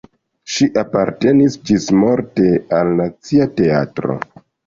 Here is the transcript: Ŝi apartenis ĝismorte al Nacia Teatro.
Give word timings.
Ŝi 0.53 0.67
apartenis 0.81 1.57
ĝismorte 1.71 2.47
al 2.79 2.89
Nacia 3.01 3.47
Teatro. 3.61 4.19